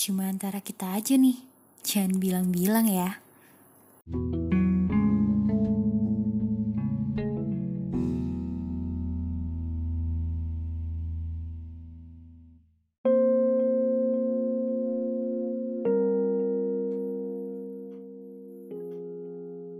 Cuma 0.00 0.32
antara 0.32 0.64
kita 0.64 0.96
aja 0.96 1.12
nih. 1.12 1.36
Jangan 1.84 2.16
bilang-bilang 2.16 2.88
ya. 2.88 3.20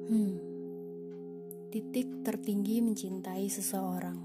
Hmm. 0.04 0.36
Titik 1.72 2.28
tertinggi 2.28 2.84
mencintai 2.84 3.48
seseorang. 3.48 4.20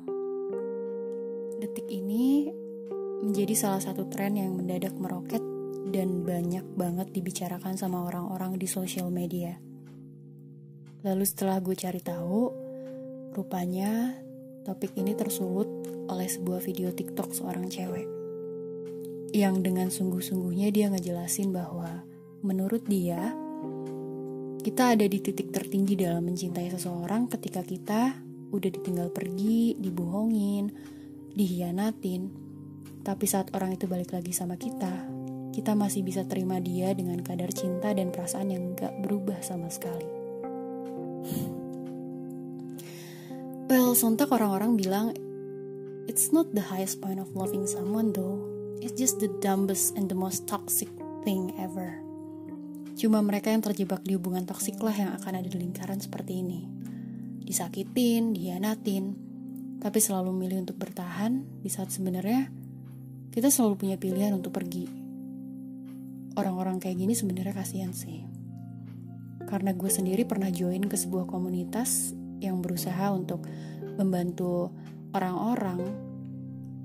Detik 1.64 1.88
ini 1.88 2.52
menjadi 3.24 3.56
salah 3.56 3.80
satu 3.80 4.12
tren 4.12 4.36
yang 4.36 4.60
mendadak 4.60 4.92
meroket 5.00 5.55
dan 5.96 6.28
banyak 6.28 6.76
banget 6.76 7.08
dibicarakan 7.16 7.80
sama 7.80 8.04
orang-orang 8.04 8.60
di 8.60 8.68
sosial 8.68 9.08
media. 9.08 9.56
Lalu 11.08 11.24
setelah 11.24 11.64
gue 11.64 11.72
cari 11.72 12.04
tahu, 12.04 12.52
rupanya 13.32 14.12
topik 14.68 14.92
ini 15.00 15.16
tersulut 15.16 15.72
oleh 16.12 16.28
sebuah 16.28 16.60
video 16.60 16.92
TikTok 16.92 17.32
seorang 17.32 17.72
cewek. 17.72 18.12
Yang 19.32 19.56
dengan 19.64 19.88
sungguh-sungguhnya 19.88 20.68
dia 20.76 20.92
ngejelasin 20.92 21.56
bahwa 21.56 22.04
menurut 22.44 22.84
dia, 22.92 23.32
kita 24.68 25.00
ada 25.00 25.08
di 25.08 25.24
titik 25.24 25.56
tertinggi 25.56 25.96
dalam 25.96 26.28
mencintai 26.28 26.76
seseorang 26.76 27.32
ketika 27.32 27.64
kita 27.64 28.20
udah 28.52 28.70
ditinggal 28.70 29.16
pergi, 29.16 29.80
dibohongin, 29.80 30.76
dihianatin. 31.32 32.44
Tapi 33.00 33.26
saat 33.32 33.56
orang 33.56 33.80
itu 33.80 33.88
balik 33.88 34.12
lagi 34.12 34.34
sama 34.34 34.58
kita, 34.58 35.15
kita 35.56 35.72
masih 35.72 36.04
bisa 36.04 36.28
terima 36.28 36.60
dia 36.60 36.92
dengan 36.92 37.24
kadar 37.24 37.48
cinta 37.56 37.96
dan 37.96 38.12
perasaan 38.12 38.52
yang 38.52 38.76
gak 38.76 38.92
berubah 39.00 39.40
sama 39.40 39.72
sekali. 39.72 40.04
Well, 43.72 43.96
sontak 43.96 44.36
orang-orang 44.36 44.76
bilang, 44.76 45.16
It's 46.12 46.36
not 46.36 46.52
the 46.52 46.62
highest 46.62 47.00
point 47.00 47.18
of 47.24 47.32
loving 47.34 47.66
someone 47.66 48.12
though. 48.12 48.44
It's 48.84 49.00
just 49.00 49.24
the 49.24 49.32
dumbest 49.40 49.96
and 49.96 50.12
the 50.12 50.14
most 50.14 50.44
toxic 50.46 50.92
thing 51.24 51.56
ever. 51.56 52.04
Cuma 53.00 53.24
mereka 53.24 53.50
yang 53.50 53.64
terjebak 53.64 54.04
di 54.04 54.14
hubungan 54.20 54.44
toksik 54.44 54.78
lah 54.84 54.94
yang 54.94 55.16
akan 55.16 55.40
ada 55.40 55.48
di 55.48 55.56
lingkaran 55.56 56.04
seperti 56.04 56.44
ini. 56.44 56.68
Disakitin, 57.42 58.36
dihianatin, 58.36 59.18
tapi 59.80 59.98
selalu 60.04 60.36
milih 60.36 60.68
untuk 60.68 60.78
bertahan 60.78 61.64
di 61.64 61.70
saat 61.72 61.90
sebenarnya 61.90 62.52
kita 63.32 63.50
selalu 63.50 63.88
punya 63.88 63.98
pilihan 63.98 64.36
untuk 64.36 64.54
pergi. 64.54 65.05
Orang-orang 66.36 66.84
kayak 66.84 67.00
gini 67.00 67.16
sebenarnya 67.16 67.56
kasihan 67.56 67.96
sih. 67.96 68.28
Karena 69.48 69.72
gue 69.72 69.88
sendiri 69.88 70.28
pernah 70.28 70.52
join 70.52 70.84
ke 70.86 71.00
sebuah 71.00 71.28
komunitas 71.32 72.12
yang 72.44 72.60
berusaha 72.60 73.12
untuk 73.16 73.48
membantu 73.96 74.76
orang-orang 75.16 75.80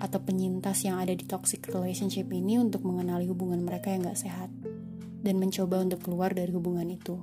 atau 0.00 0.18
penyintas 0.22 0.86
yang 0.86 0.96
ada 0.96 1.12
di 1.12 1.28
toxic 1.28 1.66
relationship 1.68 2.30
ini 2.32 2.56
untuk 2.56 2.86
mengenali 2.88 3.28
hubungan 3.28 3.60
mereka 3.60 3.92
yang 3.92 4.06
gak 4.06 4.16
sehat 4.16 4.48
dan 5.20 5.36
mencoba 5.36 5.84
untuk 5.84 6.00
keluar 6.00 6.32
dari 6.32 6.48
hubungan 6.54 6.88
itu. 6.88 7.20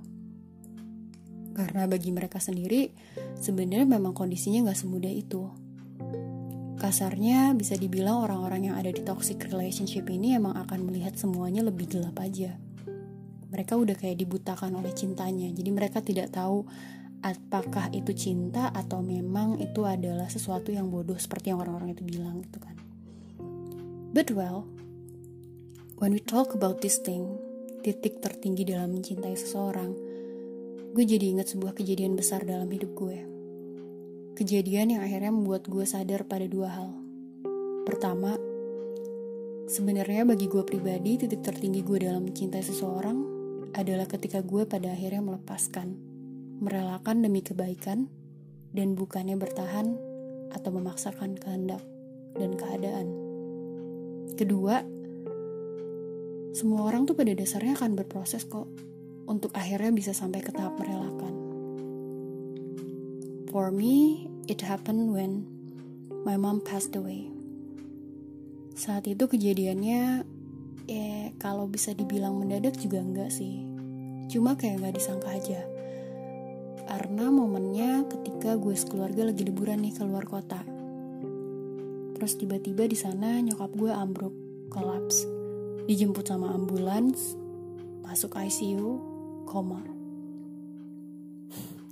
Karena 1.57 1.89
bagi 1.89 2.13
mereka 2.13 2.37
sendiri, 2.37 2.93
sebenarnya 3.41 3.89
memang 3.89 4.13
kondisinya 4.13 4.69
gak 4.69 4.77
semudah 4.77 5.09
itu. 5.09 5.49
Kasarnya 6.87 7.51
bisa 7.51 7.75
dibilang 7.75 8.23
orang-orang 8.23 8.71
yang 8.71 8.79
ada 8.79 8.87
di 8.87 9.03
toxic 9.03 9.43
relationship 9.51 10.07
ini 10.07 10.39
emang 10.39 10.55
akan 10.55 10.87
melihat 10.87 11.19
semuanya 11.19 11.59
lebih 11.59 11.83
gelap 11.83 12.15
aja. 12.15 12.55
Mereka 13.51 13.75
udah 13.75 13.91
kayak 13.91 14.15
dibutakan 14.23 14.71
oleh 14.71 14.95
cintanya, 14.95 15.51
jadi 15.51 15.67
mereka 15.67 15.99
tidak 15.99 16.31
tahu 16.31 16.63
apakah 17.19 17.91
itu 17.91 18.15
cinta 18.15 18.71
atau 18.71 19.03
memang 19.03 19.59
itu 19.59 19.83
adalah 19.83 20.31
sesuatu 20.31 20.71
yang 20.71 20.87
bodoh 20.87 21.19
seperti 21.19 21.51
yang 21.51 21.59
orang-orang 21.59 21.91
itu 21.91 22.07
bilang 22.07 22.39
gitu 22.39 22.63
kan. 22.63 22.79
But 24.15 24.31
well, 24.31 24.63
when 25.99 26.15
we 26.15 26.23
talk 26.23 26.55
about 26.55 26.79
this 26.79 27.03
thing, 27.03 27.35
titik 27.83 28.23
tertinggi 28.23 28.63
dalam 28.63 28.95
mencintai 28.95 29.35
seseorang, 29.35 29.91
gue 30.95 31.03
jadi 31.03 31.35
ingat 31.35 31.51
sebuah 31.51 31.75
kejadian 31.75 32.15
besar 32.15 32.47
dalam 32.47 32.71
hidup 32.71 32.95
gue. 32.95 33.36
Kejadian 34.37 34.93
yang 34.93 35.01
akhirnya 35.01 35.33
membuat 35.33 35.65
gue 35.65 35.81
sadar 35.81 36.21
pada 36.29 36.45
dua 36.45 36.69
hal. 36.69 36.93
Pertama, 37.89 38.37
sebenarnya 39.65 40.29
bagi 40.29 40.45
gue 40.45 40.61
pribadi, 40.61 41.17
titik 41.17 41.41
tertinggi 41.41 41.81
gue 41.81 42.05
dalam 42.05 42.21
mencintai 42.21 42.61
seseorang 42.61 43.17
adalah 43.73 44.05
ketika 44.05 44.45
gue 44.45 44.69
pada 44.69 44.93
akhirnya 44.93 45.25
melepaskan, 45.25 45.97
merelakan 46.61 47.25
demi 47.25 47.41
kebaikan, 47.41 48.13
dan 48.77 48.93
bukannya 48.93 49.41
bertahan 49.41 49.97
atau 50.53 50.69
memaksakan 50.69 51.33
kehendak 51.41 51.81
dan 52.37 52.53
keadaan. 52.53 53.09
Kedua, 54.37 54.85
semua 56.53 56.85
orang 56.85 57.09
tuh 57.09 57.17
pada 57.17 57.33
dasarnya 57.33 57.73
akan 57.73 57.97
berproses 57.97 58.45
kok 58.45 58.69
untuk 59.25 59.49
akhirnya 59.57 59.89
bisa 59.89 60.13
sampai 60.13 60.45
ke 60.45 60.53
tahap 60.53 60.77
merelakan. 60.77 61.46
For 63.57 63.73
me, 63.73 64.29
it 64.45 64.61
happened 64.61 65.17
when 65.17 65.49
my 66.21 66.37
mom 66.37 66.61
passed 66.61 66.93
away. 66.93 67.25
Saat 68.77 69.09
itu 69.09 69.25
kejadiannya, 69.25 70.21
ya 70.85 71.33
kalau 71.41 71.65
bisa 71.65 71.89
dibilang 71.97 72.37
mendadak 72.37 72.77
juga 72.77 73.01
enggak 73.01 73.33
sih. 73.33 73.65
Cuma 74.29 74.53
kayak 74.53 74.85
nggak 74.85 75.01
disangka 75.01 75.33
aja. 75.33 75.65
Karena 76.85 77.33
momennya 77.33 78.05
ketika 78.05 78.61
gue 78.61 78.77
sekeluarga 78.77 79.33
lagi 79.33 79.41
liburan 79.41 79.81
nih 79.81 79.97
keluar 79.97 80.29
kota. 80.29 80.61
Terus 82.13 82.37
tiba-tiba 82.37 82.85
di 82.85 82.93
sana 82.93 83.41
nyokap 83.41 83.73
gue 83.73 83.89
ambruk, 83.89 84.37
kolaps. 84.69 85.25
Dijemput 85.89 86.29
sama 86.29 86.53
ambulans, 86.53 87.33
masuk 88.05 88.37
ICU, 88.37 89.01
koma. 89.49 89.81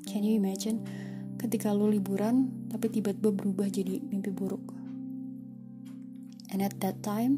Can 0.06 0.22
you 0.22 0.38
imagine? 0.38 1.05
Ketika 1.46 1.70
lo 1.70 1.86
liburan 1.86 2.50
tapi 2.74 2.90
tiba-tiba 2.90 3.30
berubah 3.30 3.70
jadi 3.70 4.02
mimpi 4.02 4.34
buruk. 4.34 4.74
And 6.50 6.66
at 6.66 6.74
that 6.82 7.06
time, 7.06 7.38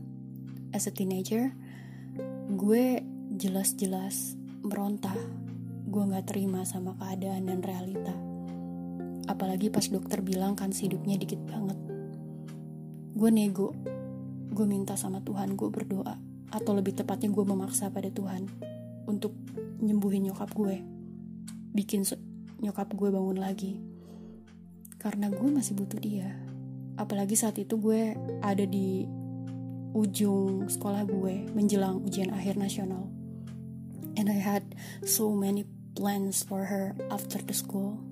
as 0.72 0.88
a 0.88 0.94
teenager, 0.96 1.52
gue 2.56 3.04
jelas-jelas 3.36 4.40
meronta. 4.64 5.12
Gue 5.92 6.08
gak 6.08 6.32
terima 6.32 6.64
sama 6.64 6.96
keadaan 6.96 7.52
dan 7.52 7.60
realita. 7.60 8.16
Apalagi 9.28 9.68
pas 9.68 9.84
dokter 9.92 10.24
bilang 10.24 10.56
kan 10.56 10.72
hidupnya 10.72 11.20
dikit 11.20 11.44
banget. 11.44 11.76
Gue 13.12 13.28
nego. 13.28 13.76
Gue 14.56 14.64
minta 14.64 14.96
sama 14.96 15.20
Tuhan, 15.20 15.60
gue 15.60 15.68
berdoa. 15.68 16.16
Atau 16.56 16.72
lebih 16.80 16.96
tepatnya 16.96 17.28
gue 17.28 17.44
memaksa 17.44 17.92
pada 17.92 18.08
Tuhan 18.08 18.48
untuk 19.04 19.36
nyembuhin 19.84 20.32
nyokap 20.32 20.56
gue. 20.56 20.80
Bikin 21.76 22.08
nyokap 22.64 22.88
gue 22.96 23.10
bangun 23.12 23.40
lagi 23.44 23.97
karena 25.08 25.32
gue 25.32 25.48
masih 25.48 25.72
butuh 25.80 26.04
dia. 26.04 26.36
Apalagi 27.00 27.40
saat 27.40 27.56
itu 27.56 27.80
gue 27.80 28.12
ada 28.44 28.68
di 28.68 29.08
ujung 29.96 30.68
sekolah 30.68 31.08
gue 31.08 31.48
menjelang 31.56 32.04
ujian 32.04 32.36
akhir 32.36 32.60
nasional. 32.60 33.08
And 34.20 34.28
I 34.28 34.36
had 34.36 34.68
so 35.08 35.32
many 35.32 35.64
plans 35.96 36.44
for 36.44 36.68
her 36.68 36.92
after 37.08 37.40
the 37.40 37.56
school. 37.56 38.04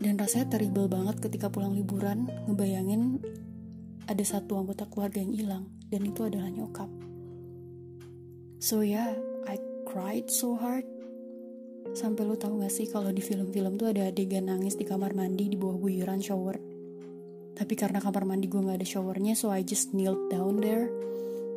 Dan 0.00 0.16
rasanya 0.16 0.56
terrible 0.56 0.88
banget 0.88 1.20
ketika 1.20 1.52
pulang 1.52 1.76
liburan 1.76 2.32
ngebayangin 2.48 3.20
ada 4.08 4.24
satu 4.24 4.56
anggota 4.56 4.88
keluarga 4.88 5.20
yang 5.20 5.36
hilang 5.36 5.64
dan 5.92 6.08
itu 6.08 6.24
adalah 6.24 6.48
nyokap. 6.48 6.88
So 8.64 8.80
yeah 8.80 9.12
I 9.44 9.60
cried 9.84 10.32
so 10.32 10.56
hard 10.56 10.88
Sampai 11.90 12.22
lo 12.22 12.38
tau 12.38 12.54
gak 12.54 12.70
sih 12.70 12.86
kalau 12.86 13.10
di 13.10 13.18
film-film 13.18 13.74
tuh 13.74 13.90
ada 13.90 14.06
adegan 14.06 14.46
nangis 14.46 14.78
di 14.78 14.86
kamar 14.86 15.10
mandi 15.10 15.50
di 15.50 15.58
bawah 15.58 15.74
guyuran 15.74 16.22
shower. 16.22 16.56
Tapi 17.58 17.74
karena 17.74 17.98
kamar 17.98 18.24
mandi 18.24 18.46
gue 18.46 18.62
gak 18.62 18.78
ada 18.78 18.86
showernya, 18.86 19.34
so 19.34 19.50
I 19.50 19.66
just 19.66 19.90
knelt 19.90 20.30
down 20.30 20.62
there, 20.62 20.86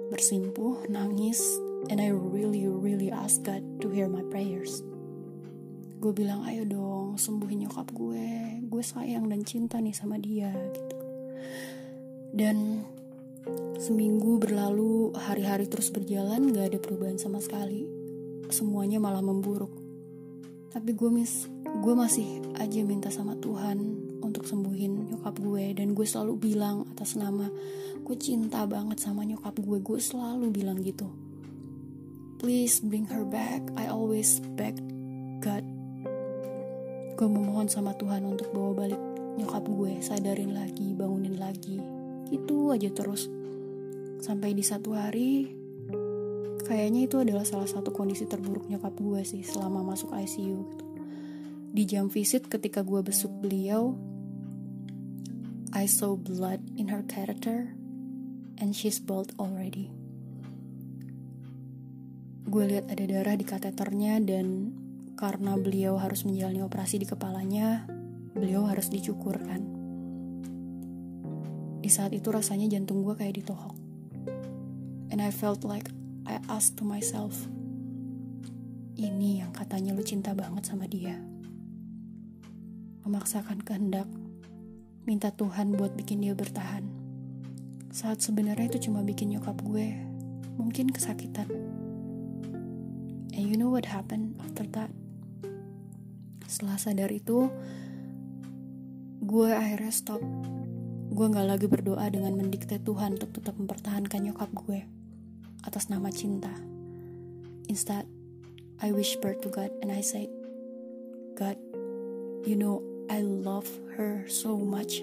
bersimpuh, 0.10 0.90
nangis, 0.90 1.40
and 1.88 2.02
I 2.02 2.10
really, 2.12 2.66
really 2.66 3.14
ask 3.14 3.46
God 3.46 3.62
to 3.80 3.88
hear 3.94 4.10
my 4.10 4.26
prayers. 4.28 4.82
Gue 6.02 6.12
bilang, 6.12 6.44
ayo 6.44 6.68
dong, 6.68 7.16
sembuhin 7.16 7.70
nyokap 7.70 7.94
gue. 7.96 8.60
Gue 8.68 8.84
sayang 8.84 9.32
dan 9.32 9.48
cinta 9.48 9.80
nih 9.80 9.96
sama 9.96 10.20
dia, 10.20 10.52
gitu. 10.52 10.98
Dan 12.34 12.84
seminggu 13.80 14.42
berlalu, 14.42 15.14
hari-hari 15.16 15.70
terus 15.70 15.94
berjalan, 15.94 16.52
gak 16.52 16.74
ada 16.74 16.80
perubahan 16.82 17.22
sama 17.22 17.40
sekali. 17.40 17.88
Semuanya 18.52 19.00
malah 19.00 19.24
memburuk 19.24 19.83
tapi 20.74 20.98
gue 20.98 21.10
mis 21.14 21.48
gue 21.64 21.94
masih 21.94 22.42
aja 22.58 22.82
minta 22.82 23.14
sama 23.14 23.38
Tuhan 23.38 23.80
untuk 24.26 24.50
sembuhin 24.50 25.14
nyokap 25.14 25.38
gue 25.38 25.78
dan 25.78 25.94
gue 25.94 26.06
selalu 26.06 26.34
bilang 26.42 26.90
atas 26.92 27.14
nama 27.14 27.48
gue 28.02 28.16
cinta 28.18 28.66
banget 28.66 28.98
sama 29.00 29.24
nyokap 29.24 29.54
gue 29.62 29.78
gue 29.80 30.00
selalu 30.02 30.50
bilang 30.50 30.82
gitu 30.82 31.08
please 32.44 32.84
bring 32.84 33.08
her 33.08 33.24
back. 33.24 33.64
I 33.80 33.88
always 33.88 34.44
beg 34.60 34.76
God. 35.40 35.64
Gue 37.16 37.28
memohon 37.32 37.72
sama 37.72 37.96
Tuhan 37.96 38.28
untuk 38.28 38.52
bawa 38.52 38.84
balik 38.84 39.00
nyokap 39.40 39.64
gue, 39.64 40.04
sadarin 40.04 40.52
lagi, 40.52 40.92
bangunin 40.92 41.40
lagi. 41.40 41.80
Itu 42.36 42.76
aja 42.76 42.92
terus. 42.92 43.32
Sampai 44.20 44.52
di 44.52 44.60
satu 44.60 44.92
hari, 44.92 45.56
kayaknya 46.64 47.12
itu 47.12 47.20
adalah 47.20 47.44
salah 47.44 47.68
satu 47.68 47.92
kondisi 47.92 48.24
terburuk 48.24 48.66
nyokap 48.72 48.96
gue 48.96 49.22
sih 49.28 49.44
selama 49.44 49.84
masuk 49.84 50.16
ICU 50.16 50.58
gitu. 50.72 50.86
Di 51.74 51.84
jam 51.90 52.08
visit 52.08 52.48
ketika 52.48 52.86
gue 52.86 53.02
besuk 53.02 53.34
beliau, 53.42 53.98
I 55.74 55.90
saw 55.90 56.14
blood 56.14 56.62
in 56.78 56.94
her 56.94 57.02
catheter 57.10 57.74
and 58.62 58.78
she's 58.78 59.02
bald 59.02 59.34
already. 59.42 59.90
Gue 62.46 62.70
lihat 62.70 62.94
ada 62.94 63.04
darah 63.10 63.34
di 63.34 63.42
kateternya 63.42 64.22
dan 64.22 64.70
karena 65.18 65.58
beliau 65.58 65.98
harus 65.98 66.28
menjalani 66.30 66.62
operasi 66.62 67.02
di 67.02 67.10
kepalanya, 67.10 67.90
beliau 68.38 68.70
harus 68.70 68.94
dicukurkan. 68.94 69.66
Di 71.82 71.90
saat 71.90 72.14
itu 72.14 72.30
rasanya 72.30 72.70
jantung 72.70 73.02
gue 73.02 73.18
kayak 73.18 73.42
ditohok. 73.42 73.74
And 75.10 75.26
I 75.26 75.34
felt 75.34 75.66
like 75.66 75.90
I 76.24 76.40
asked 76.48 76.80
to 76.80 76.88
myself, 76.88 77.36
ini 78.96 79.44
yang 79.44 79.52
katanya 79.52 79.92
lu 79.92 80.08
cinta 80.08 80.32
banget 80.32 80.64
sama 80.64 80.88
dia. 80.88 81.20
Memaksakan 83.04 83.60
kehendak, 83.60 84.08
minta 85.04 85.36
Tuhan 85.36 85.76
buat 85.76 85.92
bikin 86.00 86.24
dia 86.24 86.32
bertahan. 86.32 86.88
Saat 87.92 88.24
sebenarnya 88.24 88.72
itu 88.72 88.88
cuma 88.88 89.04
bikin 89.04 89.36
nyokap 89.36 89.60
gue 89.68 90.00
mungkin 90.56 90.96
kesakitan. 90.96 91.52
And 93.36 93.44
you 93.44 93.60
know 93.60 93.68
what 93.68 93.92
happened 93.92 94.40
after 94.40 94.64
that? 94.80 94.96
Setelah 96.48 96.80
sadar 96.80 97.12
itu, 97.12 97.52
gue 99.20 99.50
akhirnya 99.52 99.92
stop. 99.92 100.24
Gue 101.12 101.28
gak 101.28 101.52
lagi 101.52 101.68
berdoa 101.68 102.08
dengan 102.08 102.40
mendikte 102.40 102.80
Tuhan 102.80 103.20
untuk 103.20 103.44
tetap 103.44 103.60
mempertahankan 103.60 104.32
nyokap 104.32 104.50
gue 104.56 104.93
atas 105.64 105.90
nama 105.90 106.12
cinta. 106.12 106.52
Instead, 107.72 108.06
I 108.84 108.92
whispered 108.92 109.42
to 109.44 109.50
God 109.50 109.72
and 109.82 109.92
I 109.92 110.04
said, 110.04 110.28
God, 111.40 111.58
you 112.44 112.56
know 112.56 112.84
I 113.10 113.24
love 113.24 113.68
her 113.96 114.28
so 114.28 114.60
much 114.60 115.02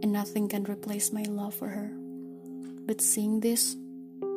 and 0.00 0.10
nothing 0.10 0.48
can 0.48 0.64
replace 0.64 1.12
my 1.12 1.28
love 1.28 1.54
for 1.54 1.68
her. 1.68 1.92
But 2.84 3.00
seeing 3.00 3.40
this, 3.40 3.76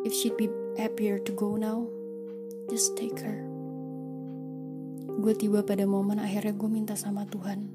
if 0.04 0.12
she'd 0.12 0.36
be 0.36 0.52
happier 0.76 1.20
to 1.20 1.32
go 1.32 1.56
now, 1.56 1.88
Just 2.68 3.00
take 3.00 3.16
her. 3.24 3.40
Gue 5.24 5.32
tiba 5.40 5.64
pada 5.64 5.88
momen 5.88 6.20
akhirnya 6.20 6.52
gue 6.52 6.68
minta 6.68 7.00
sama 7.00 7.24
Tuhan 7.24 7.72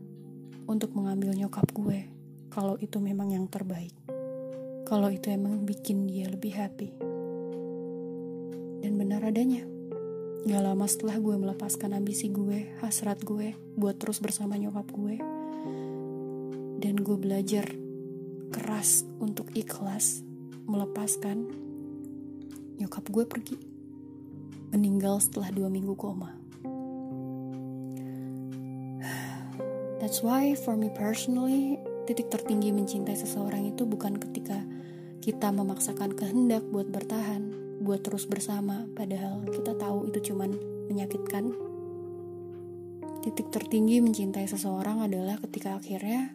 untuk 0.69 0.93
mengambil 0.93 1.33
nyokap 1.33 1.65
gue 1.73 2.13
kalau 2.53 2.77
itu 2.77 3.01
memang 3.01 3.33
yang 3.33 3.49
terbaik. 3.49 3.97
Kalau 4.85 5.09
itu 5.09 5.33
emang 5.33 5.65
bikin 5.65 6.05
dia 6.05 6.29
lebih 6.29 6.53
happy. 6.53 7.12
Dan 8.83 8.99
benar 8.99 9.23
adanya. 9.23 9.63
Gak 10.43 10.59
lama 10.59 10.91
setelah 10.91 11.23
gue 11.23 11.39
melepaskan 11.39 11.95
ambisi 11.95 12.27
gue, 12.27 12.75
hasrat 12.83 13.23
gue, 13.23 13.55
buat 13.79 13.95
terus 13.95 14.19
bersama 14.19 14.59
nyokap 14.59 14.91
gue. 14.91 15.23
Dan 16.83 16.99
gue 16.99 17.15
belajar 17.15 17.71
keras 18.51 19.07
untuk 19.23 19.47
ikhlas, 19.55 20.27
melepaskan 20.67 21.47
nyokap 22.83 23.07
gue 23.07 23.23
pergi 23.23 23.55
meninggal 24.75 25.23
setelah 25.23 25.55
dua 25.55 25.71
minggu 25.71 25.95
koma. 25.95 26.35
That's 30.03 30.27
why 30.27 30.59
for 30.59 30.75
me 30.75 30.91
personally, 30.91 31.79
titik 32.11 32.35
tertinggi 32.35 32.75
mencintai 32.75 33.15
seseorang 33.15 33.71
itu 33.71 33.87
bukan 33.87 34.19
ketika 34.19 34.59
kita 35.23 35.55
memaksakan 35.55 36.19
kehendak 36.19 36.67
buat 36.67 36.91
bertahan, 36.91 37.62
buat 37.83 38.07
terus 38.07 38.31
bersama, 38.31 38.87
padahal 38.95 39.43
kita 39.51 39.75
tahu 39.75 40.07
itu 40.09 40.33
cuman 40.33 40.55
menyakitkan. 40.87 41.51
Titik 43.23 43.51
tertinggi 43.51 43.99
mencintai 43.99 44.47
seseorang 44.47 45.03
adalah 45.03 45.39
ketika 45.43 45.79
akhirnya 45.79 46.31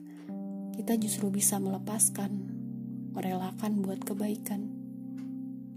kita 0.75 0.93
justru 0.99 1.31
bisa 1.31 1.57
melepaskan, 1.57 2.31
merelakan 3.15 3.79
buat 3.81 4.03
kebaikan. 4.03 4.67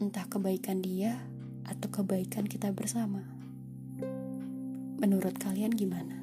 Entah 0.03 0.27
kebaikan 0.27 0.83
dia 0.83 1.17
atau 1.65 1.89
kebaikan 1.89 2.51
kita 2.51 2.75
bersama. 2.75 3.23
Menurut 5.01 5.39
kalian 5.41 5.73
gimana? 5.73 6.20